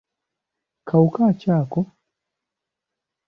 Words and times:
Kawuka 0.87 1.23
ki 1.39 1.47
ako? 1.59 1.79